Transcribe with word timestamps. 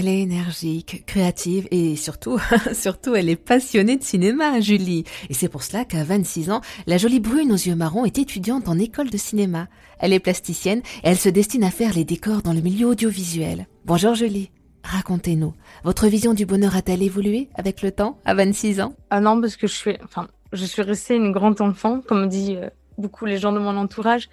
Elle 0.00 0.06
est 0.06 0.20
énergique, 0.20 1.02
créative 1.06 1.66
et 1.72 1.96
surtout, 1.96 2.38
surtout, 2.72 3.16
elle 3.16 3.28
est 3.28 3.34
passionnée 3.34 3.96
de 3.96 4.04
cinéma, 4.04 4.60
Julie. 4.60 5.02
Et 5.28 5.34
c'est 5.34 5.48
pour 5.48 5.64
cela 5.64 5.84
qu'à 5.84 6.04
26 6.04 6.52
ans, 6.52 6.60
la 6.86 6.98
jolie 6.98 7.18
brune 7.18 7.50
aux 7.50 7.56
yeux 7.56 7.74
marrons 7.74 8.04
est 8.04 8.16
étudiante 8.16 8.68
en 8.68 8.78
école 8.78 9.10
de 9.10 9.16
cinéma. 9.16 9.66
Elle 9.98 10.12
est 10.12 10.20
plasticienne 10.20 10.82
et 11.02 11.08
elle 11.08 11.16
se 11.16 11.28
destine 11.28 11.64
à 11.64 11.72
faire 11.72 11.94
les 11.94 12.04
décors 12.04 12.42
dans 12.42 12.52
le 12.52 12.60
milieu 12.60 12.86
audiovisuel. 12.86 13.66
Bonjour 13.86 14.14
Julie. 14.14 14.52
Racontez-nous, 14.84 15.54
votre 15.82 16.06
vision 16.06 16.32
du 16.32 16.46
bonheur 16.46 16.76
a-t-elle 16.76 17.02
évolué 17.02 17.48
avec 17.56 17.82
le 17.82 17.90
temps, 17.90 18.20
à 18.24 18.34
26 18.34 18.80
ans? 18.80 18.94
Ah 19.10 19.20
non, 19.20 19.40
parce 19.40 19.56
que 19.56 19.66
je 19.66 19.74
suis, 19.74 19.96
enfin, 20.04 20.28
je 20.52 20.64
suis 20.64 20.82
restée 20.82 21.16
une 21.16 21.32
grande 21.32 21.60
enfant, 21.60 22.02
comme 22.06 22.28
dit 22.28 22.54
euh, 22.54 22.70
beaucoup 22.98 23.26
les 23.26 23.38
gens 23.38 23.50
de 23.50 23.58
mon 23.58 23.76
entourage. 23.76 24.28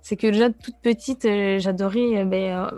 C'est 0.00 0.16
que 0.16 0.28
déjà 0.28 0.48
toute 0.48 0.76
petite, 0.82 1.26
euh, 1.26 1.58
j'adorais 1.58 2.22
euh, 2.22 2.24
ben, 2.24 2.70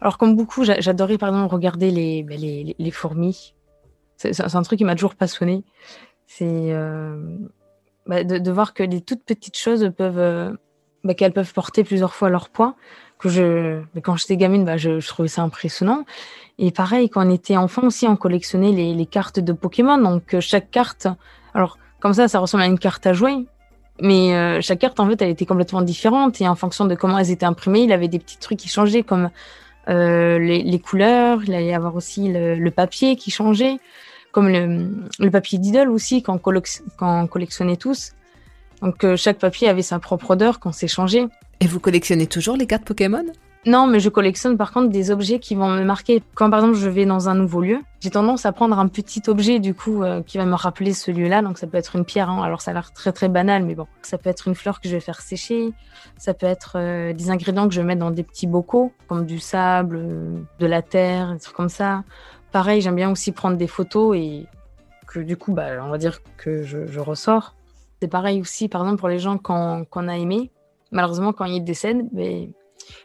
alors, 0.00 0.18
comme 0.18 0.36
beaucoup, 0.36 0.64
j'adorais 0.64 1.18
par 1.18 1.30
exemple 1.30 1.52
regarder 1.52 1.90
les, 1.90 2.22
ben, 2.22 2.38
les, 2.38 2.76
les, 2.78 2.90
fourmis. 2.90 3.54
C'est 4.16 4.54
un 4.54 4.62
truc 4.62 4.78
qui 4.78 4.84
m'a 4.84 4.94
toujours 4.94 5.14
passionné. 5.14 5.64
C'est 6.26 6.46
euh, 6.46 7.38
bah, 8.06 8.24
de, 8.24 8.38
de, 8.38 8.50
voir 8.50 8.74
que 8.74 8.82
les 8.82 9.00
toutes 9.00 9.24
petites 9.24 9.56
choses 9.56 9.90
peuvent, 9.96 10.18
euh, 10.18 10.52
bah, 11.04 11.14
qu'elles 11.14 11.32
peuvent 11.32 11.52
porter 11.52 11.84
plusieurs 11.84 12.14
fois 12.14 12.28
leur 12.28 12.48
poids. 12.48 12.76
Que 13.18 13.30
je, 13.30 13.80
quand 14.02 14.16
j'étais 14.16 14.36
gamine, 14.36 14.64
bah, 14.64 14.76
je, 14.76 15.00
je, 15.00 15.08
trouvais 15.08 15.28
ça 15.28 15.42
impressionnant. 15.42 16.04
Et 16.58 16.70
pareil, 16.70 17.08
quand 17.08 17.26
on 17.26 17.30
était 17.30 17.56
enfant 17.56 17.84
aussi, 17.86 18.06
on 18.06 18.16
collectionnait 18.16 18.72
les, 18.72 18.94
les 18.94 19.06
cartes 19.06 19.40
de 19.40 19.52
Pokémon. 19.52 19.98
Donc, 19.98 20.34
euh, 20.34 20.40
chaque 20.40 20.70
carte, 20.70 21.08
alors 21.54 21.78
comme 22.00 22.12
ça, 22.12 22.28
ça 22.28 22.38
ressemble 22.38 22.62
à 22.62 22.66
une 22.66 22.78
carte 22.78 23.06
à 23.06 23.12
jouer. 23.12 23.46
Mais 24.00 24.34
euh, 24.34 24.60
chaque 24.60 24.80
carte, 24.80 25.00
en 25.00 25.08
fait, 25.08 25.20
elle 25.22 25.30
était 25.30 25.46
complètement 25.46 25.82
différente. 25.82 26.40
Et 26.40 26.48
en 26.48 26.54
fonction 26.54 26.84
de 26.84 26.94
comment 26.94 27.18
elles 27.18 27.30
étaient 27.30 27.46
imprimées, 27.46 27.80
il 27.80 27.92
avait 27.92 28.08
des 28.08 28.18
petits 28.18 28.38
trucs 28.38 28.58
qui 28.58 28.68
changeaient, 28.68 29.02
comme 29.02 29.30
euh, 29.88 30.38
les, 30.38 30.62
les, 30.62 30.78
couleurs, 30.78 31.44
il 31.44 31.54
allait 31.54 31.66
y 31.66 31.74
avoir 31.74 31.94
aussi 31.94 32.32
le, 32.32 32.70
papier 32.70 33.16
qui 33.16 33.30
changeait, 33.30 33.78
comme 34.32 34.48
le, 34.48 34.90
le 35.18 35.30
papier 35.30 35.58
d'idole 35.58 35.90
aussi 35.90 36.22
qu'on 36.22 36.38
qu 36.38 37.28
collectionnait 37.30 37.76
tous. 37.76 38.12
Donc 38.82 39.04
euh, 39.04 39.16
chaque 39.16 39.38
papier 39.38 39.68
avait 39.68 39.82
sa 39.82 39.98
propre 39.98 40.32
odeur 40.32 40.60
qu'on 40.60 40.72
s'échangeait. 40.72 41.26
Et 41.60 41.66
vous 41.66 41.80
collectionnez 41.80 42.26
toujours 42.26 42.56
les 42.56 42.66
cartes 42.66 42.84
Pokémon? 42.84 43.24
Non, 43.66 43.88
mais 43.88 43.98
je 43.98 44.08
collectionne 44.08 44.56
par 44.56 44.72
contre 44.72 44.90
des 44.90 45.10
objets 45.10 45.40
qui 45.40 45.56
vont 45.56 45.68
me 45.68 45.82
marquer. 45.82 46.22
Quand 46.34 46.48
par 46.50 46.60
exemple 46.60 46.78
je 46.78 46.88
vais 46.88 47.04
dans 47.04 47.28
un 47.28 47.34
nouveau 47.34 47.60
lieu, 47.60 47.80
j'ai 47.98 48.10
tendance 48.10 48.46
à 48.46 48.52
prendre 48.52 48.78
un 48.78 48.86
petit 48.86 49.22
objet 49.26 49.58
du 49.58 49.74
coup 49.74 50.04
euh, 50.04 50.22
qui 50.22 50.38
va 50.38 50.44
me 50.44 50.54
rappeler 50.54 50.92
ce 50.92 51.10
lieu-là. 51.10 51.42
Donc 51.42 51.58
ça 51.58 51.66
peut 51.66 51.76
être 51.76 51.96
une 51.96 52.04
pierre. 52.04 52.30
Hein. 52.30 52.44
Alors 52.44 52.60
ça 52.60 52.70
a 52.70 52.74
l'air 52.74 52.92
très 52.92 53.10
très 53.10 53.28
banal, 53.28 53.64
mais 53.64 53.74
bon, 53.74 53.88
ça 54.02 54.18
peut 54.18 54.30
être 54.30 54.46
une 54.46 54.54
fleur 54.54 54.80
que 54.80 54.88
je 54.88 54.94
vais 54.94 55.00
faire 55.00 55.20
sécher. 55.20 55.72
Ça 56.16 56.32
peut 56.32 56.46
être 56.46 56.74
euh, 56.76 57.12
des 57.12 57.28
ingrédients 57.28 57.66
que 57.66 57.74
je 57.74 57.80
vais 57.80 57.86
mettre 57.86 57.98
dans 57.98 58.12
des 58.12 58.22
petits 58.22 58.46
bocaux, 58.46 58.92
comme 59.08 59.26
du 59.26 59.40
sable, 59.40 59.96
euh, 59.96 60.38
de 60.60 60.66
la 60.66 60.82
terre, 60.82 61.32
des 61.32 61.40
trucs 61.40 61.56
comme 61.56 61.68
ça. 61.68 62.04
Pareil, 62.52 62.80
j'aime 62.80 62.94
bien 62.94 63.10
aussi 63.10 63.32
prendre 63.32 63.56
des 63.56 63.66
photos 63.66 64.16
et 64.16 64.46
que 65.08 65.18
du 65.18 65.36
coup, 65.36 65.52
bah, 65.52 65.70
on 65.82 65.88
va 65.88 65.98
dire 65.98 66.20
que 66.36 66.62
je, 66.62 67.00
ressors. 67.00 67.56
C'est 68.00 68.08
pareil 68.08 68.40
aussi, 68.40 68.68
par 68.68 68.82
exemple, 68.82 69.00
pour 69.00 69.08
les 69.08 69.18
gens 69.18 69.38
qu'on 69.38 69.84
qu 69.84 69.98
a 69.98 70.16
aimés. 70.16 70.52
Malheureusement, 70.92 71.32
quand 71.32 71.46
ils 71.46 71.64
décèdent, 71.64 72.06
mais 72.12 72.50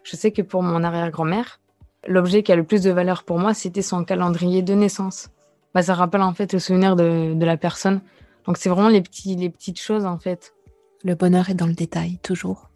je 0.03 0.15
sais 0.15 0.31
que 0.31 0.41
pour 0.41 0.63
mon 0.63 0.83
arrière-grand-mère, 0.83 1.59
l'objet 2.07 2.43
qui 2.43 2.51
a 2.51 2.55
le 2.55 2.63
plus 2.63 2.81
de 2.81 2.91
valeur 2.91 3.23
pour 3.23 3.39
moi, 3.39 3.53
c'était 3.53 3.81
son 3.81 4.03
calendrier 4.03 4.61
de 4.61 4.73
naissance. 4.73 5.29
Bah, 5.73 5.83
ça 5.83 5.93
rappelle 5.93 6.21
en 6.21 6.33
fait 6.33 6.53
le 6.53 6.59
souvenir 6.59 6.95
de, 6.95 7.33
de 7.33 7.45
la 7.45 7.57
personne. 7.57 8.01
Donc 8.45 8.57
c'est 8.57 8.69
vraiment 8.69 8.89
les, 8.89 9.01
petits, 9.01 9.35
les 9.35 9.49
petites 9.49 9.79
choses 9.79 10.05
en 10.05 10.17
fait. 10.17 10.53
Le 11.03 11.15
bonheur 11.15 11.49
est 11.49 11.55
dans 11.55 11.67
le 11.67 11.73
détail, 11.73 12.19
toujours. 12.21 12.69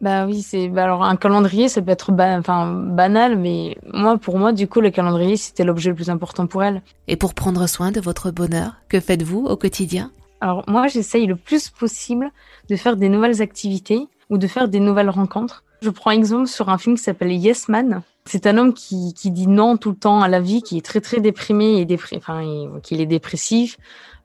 Bah 0.00 0.26
oui, 0.26 0.42
c'est 0.42 0.68
bah 0.68 0.84
alors 0.84 1.04
un 1.04 1.16
calendrier, 1.16 1.68
ça 1.68 1.80
peut 1.80 1.92
être 1.92 2.12
ba 2.12 2.36
enfin 2.38 2.70
banal, 2.70 3.38
mais 3.38 3.78
moi 3.92 4.18
pour 4.18 4.38
moi 4.38 4.52
du 4.52 4.68
coup 4.68 4.80
le 4.80 4.90
calendrier 4.90 5.36
c'était 5.36 5.64
l'objet 5.64 5.90
le 5.90 5.96
plus 5.96 6.10
important 6.10 6.46
pour 6.46 6.62
elle. 6.62 6.82
Et 7.06 7.16
pour 7.16 7.32
prendre 7.32 7.66
soin 7.68 7.90
de 7.90 8.00
votre 8.00 8.30
bonheur, 8.30 8.74
que 8.88 9.00
faites-vous 9.00 9.46
au 9.46 9.56
quotidien? 9.56 10.10
Alors 10.40 10.64
moi 10.66 10.88
j'essaye 10.88 11.26
le 11.26 11.36
plus 11.36 11.70
possible 11.70 12.30
de 12.68 12.76
faire 12.76 12.96
des 12.96 13.08
nouvelles 13.08 13.40
activités 13.40 14.08
ou 14.30 14.36
de 14.36 14.46
faire 14.46 14.68
des 14.68 14.80
nouvelles 14.80 15.10
rencontres. 15.10 15.63
Je 15.84 15.90
prends 15.90 16.12
exemple 16.12 16.46
sur 16.46 16.70
un 16.70 16.78
film 16.78 16.96
qui 16.96 17.02
s'appelle 17.02 17.30
Yes 17.30 17.68
Man. 17.68 18.00
C'est 18.24 18.46
un 18.46 18.56
homme 18.56 18.72
qui, 18.72 19.12
qui, 19.12 19.30
dit 19.30 19.46
non 19.46 19.76
tout 19.76 19.90
le 19.90 19.96
temps 19.96 20.22
à 20.22 20.28
la 20.28 20.40
vie, 20.40 20.62
qui 20.62 20.78
est 20.78 20.80
très 20.80 21.02
très 21.02 21.20
déprimé 21.20 21.78
et 21.78 21.84
déprimé, 21.84 22.22
enfin, 22.22 22.40
qu'il 22.82 23.02
est 23.02 23.06
dépressif. 23.06 23.76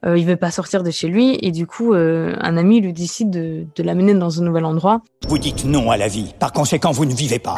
Euh, 0.05 0.17
il 0.17 0.25
veut 0.25 0.37
pas 0.37 0.51
sortir 0.51 0.83
de 0.83 0.89
chez 0.89 1.09
lui 1.09 1.37
et 1.41 1.51
du 1.51 1.67
coup, 1.67 1.93
euh, 1.93 2.33
un 2.39 2.55
ami 2.55 2.79
lui 2.79 2.93
décide 2.93 3.29
de, 3.29 3.65
de 3.75 3.83
l'amener 3.83 4.13
dans 4.13 4.39
un 4.39 4.45
nouvel 4.45 4.63
endroit. 4.63 5.01
Vous 5.27 5.37
dites 5.37 5.65
non 5.65 5.91
à 5.91 5.97
la 5.97 6.07
vie. 6.07 6.33
Par 6.39 6.53
conséquent, 6.53 6.91
vous 6.91 7.03
ne 7.03 7.13
vivez 7.13 7.39
pas. 7.39 7.57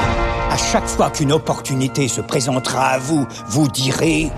À 0.50 0.58
chaque 0.58 0.88
fois 0.88 1.12
qu'une 1.12 1.32
opportunité 1.32 2.08
se 2.08 2.22
présentera 2.22 2.86
à 2.86 2.98
vous, 2.98 3.28
vous 3.50 3.68
direz 3.68 4.32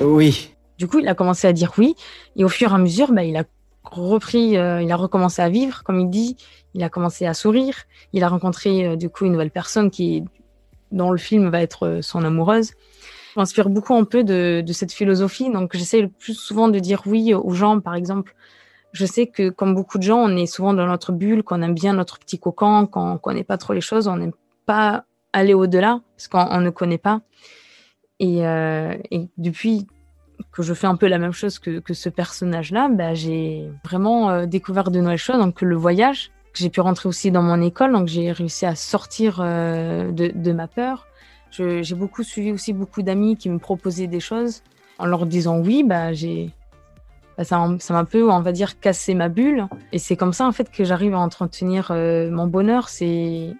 oui. 0.00 0.54
Du 0.78 0.88
coup, 0.88 1.00
il 1.00 1.06
a 1.08 1.14
commencé 1.14 1.46
à 1.46 1.52
dire 1.52 1.72
oui 1.76 1.96
et 2.34 2.44
au 2.44 2.48
fur 2.48 2.72
et 2.72 2.74
à 2.74 2.78
mesure, 2.78 3.12
bah, 3.12 3.24
il 3.24 3.36
a 3.36 3.44
repris, 4.00 4.56
euh, 4.56 4.82
il 4.82 4.90
a 4.90 4.96
recommencé 4.96 5.42
à 5.42 5.48
vivre, 5.48 5.82
comme 5.84 6.00
il 6.00 6.10
dit. 6.10 6.36
Il 6.74 6.82
a 6.82 6.88
commencé 6.88 7.26
à 7.26 7.34
sourire. 7.34 7.74
Il 8.12 8.24
a 8.24 8.28
rencontré 8.28 8.86
euh, 8.86 8.96
du 8.96 9.08
coup 9.08 9.24
une 9.24 9.32
nouvelle 9.32 9.50
personne 9.50 9.90
qui, 9.90 10.24
dans 10.90 11.10
le 11.10 11.18
film, 11.18 11.48
va 11.48 11.62
être 11.62 11.86
euh, 11.86 12.02
son 12.02 12.24
amoureuse. 12.24 12.72
Je 13.34 13.40
m'inspire 13.40 13.68
beaucoup 13.68 13.94
un 13.94 14.04
peu 14.04 14.24
de, 14.24 14.62
de 14.64 14.72
cette 14.72 14.92
philosophie. 14.92 15.50
Donc, 15.50 15.76
j'essaie 15.76 16.02
le 16.02 16.08
plus 16.08 16.34
souvent 16.34 16.68
de 16.68 16.78
dire 16.78 17.02
oui 17.06 17.34
aux 17.34 17.54
gens, 17.54 17.80
par 17.80 17.94
exemple. 17.94 18.34
Je 18.92 19.06
sais 19.06 19.26
que, 19.26 19.48
comme 19.48 19.74
beaucoup 19.74 19.98
de 19.98 20.02
gens, 20.02 20.18
on 20.18 20.36
est 20.36 20.46
souvent 20.46 20.74
dans 20.74 20.86
notre 20.86 21.12
bulle, 21.12 21.42
qu'on 21.42 21.62
aime 21.62 21.74
bien 21.74 21.94
notre 21.94 22.18
petit 22.18 22.38
cocon, 22.38 22.86
qu'on 22.86 23.16
connaît 23.16 23.44
pas 23.44 23.56
trop 23.56 23.72
les 23.72 23.80
choses, 23.80 24.06
on 24.06 24.16
n'aime 24.16 24.34
pas 24.66 25.04
aller 25.32 25.54
au-delà 25.54 26.00
parce 26.16 26.28
qu'on 26.28 26.60
ne 26.60 26.70
connaît 26.70 26.98
pas. 26.98 27.22
Et, 28.20 28.46
euh, 28.46 28.94
et 29.10 29.28
depuis 29.38 29.86
que 30.50 30.62
je 30.62 30.74
fais 30.74 30.86
un 30.86 30.96
peu 30.96 31.06
la 31.06 31.18
même 31.18 31.32
chose 31.32 31.58
que, 31.58 31.78
que 31.78 31.94
ce 31.94 32.08
personnage-là, 32.08 32.88
bah, 32.88 33.14
j'ai 33.14 33.68
vraiment 33.84 34.30
euh, 34.30 34.46
découvert 34.46 34.90
de 34.90 35.00
nouvelles 35.00 35.18
choses. 35.18 35.38
Donc 35.38 35.62
le 35.62 35.76
voyage, 35.76 36.30
j'ai 36.54 36.70
pu 36.70 36.80
rentrer 36.80 37.08
aussi 37.08 37.30
dans 37.30 37.42
mon 37.42 37.60
école, 37.62 37.92
donc 37.92 38.08
j'ai 38.08 38.32
réussi 38.32 38.66
à 38.66 38.74
sortir 38.74 39.40
euh, 39.40 40.10
de, 40.10 40.32
de, 40.34 40.52
ma 40.52 40.68
peur. 40.68 41.06
J'ai 41.50 41.94
beaucoup 41.94 42.22
suivi 42.22 42.50
aussi 42.50 42.72
beaucoup 42.72 43.02
d'amis 43.02 43.36
qui 43.36 43.50
me 43.50 43.58
proposaient 43.58 44.06
des 44.06 44.20
choses. 44.20 44.62
En 44.98 45.06
leur 45.06 45.26
disant 45.26 45.58
oui, 45.58 45.82
bah, 45.84 46.12
j'ai 46.12 46.50
bah, 47.36 47.44
ça 47.44 47.66
m'a 47.66 47.98
un 47.98 48.04
peu, 48.04 48.30
on 48.30 48.40
va 48.40 48.52
dire, 48.52 48.78
cassé 48.78 49.14
ma 49.14 49.28
bulle. 49.28 49.66
Et 49.92 49.98
c'est 49.98 50.16
comme 50.16 50.32
ça 50.32 50.46
en 50.46 50.52
fait 50.52 50.70
que 50.70 50.84
j'arrive 50.84 51.14
à 51.14 51.18
entretenir 51.18 51.90
euh, 51.90 52.30
mon 52.30 52.46
bonheur, 52.46 52.88
c'est 52.88 53.54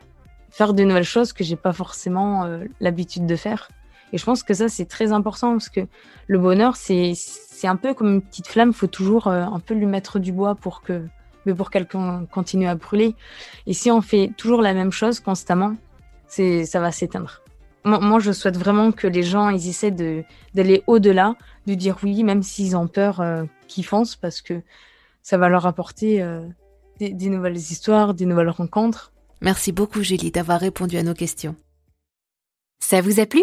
faire 0.50 0.74
de 0.74 0.82
nouvelles 0.84 1.04
choses 1.04 1.32
que 1.32 1.44
j'ai 1.44 1.56
pas 1.56 1.72
forcément 1.72 2.46
l'habitude 2.80 3.26
de 3.26 3.36
faire. 3.36 3.68
Et 4.12 4.18
je 4.18 4.24
pense 4.24 4.42
que 4.42 4.54
ça, 4.54 4.68
c'est 4.68 4.86
très 4.86 5.12
important 5.12 5.52
parce 5.52 5.68
que 5.68 5.80
le 6.26 6.38
bonheur, 6.38 6.76
c'est 6.76 7.14
un 7.64 7.76
peu 7.76 7.94
comme 7.94 8.14
une 8.14 8.22
petite 8.22 8.48
flamme. 8.48 8.70
Il 8.70 8.74
faut 8.74 8.86
toujours 8.86 9.26
euh, 9.26 9.42
un 9.44 9.60
peu 9.60 9.74
lui 9.74 9.86
mettre 9.86 10.18
du 10.18 10.32
bois 10.32 10.54
pour 10.54 10.82
que 10.82 11.02
mais 11.44 11.54
pour 11.54 11.70
qu'elle 11.70 11.88
continue 12.30 12.68
à 12.68 12.76
brûler. 12.76 13.16
Et 13.66 13.72
si 13.72 13.90
on 13.90 14.00
fait 14.00 14.30
toujours 14.36 14.62
la 14.62 14.74
même 14.74 14.92
chose 14.92 15.18
constamment, 15.18 15.74
ça 16.28 16.80
va 16.80 16.92
s'éteindre. 16.92 17.42
Moi, 17.84 18.20
je 18.20 18.30
souhaite 18.30 18.56
vraiment 18.56 18.92
que 18.92 19.08
les 19.08 19.24
gens 19.24 19.48
ils 19.48 19.68
essaient 19.68 19.90
d'aller 19.90 20.84
au-delà, 20.86 21.34
de 21.66 21.74
dire 21.74 21.96
oui, 22.04 22.22
même 22.22 22.44
s'ils 22.44 22.76
ont 22.76 22.86
peur, 22.86 23.20
euh, 23.20 23.44
qu'ils 23.66 23.84
foncent 23.84 24.14
parce 24.14 24.40
que 24.40 24.62
ça 25.22 25.36
va 25.36 25.48
leur 25.48 25.66
apporter 25.66 26.22
euh, 26.22 26.46
des 27.00 27.28
nouvelles 27.28 27.56
histoires, 27.56 28.14
des 28.14 28.26
nouvelles 28.26 28.50
rencontres. 28.50 29.12
Merci 29.40 29.72
beaucoup, 29.72 30.02
Julie, 30.02 30.30
d'avoir 30.30 30.60
répondu 30.60 30.96
à 30.96 31.02
nos 31.02 31.14
questions. 31.14 31.56
Ça 32.78 33.00
vous 33.00 33.18
a 33.18 33.26
plu? 33.26 33.42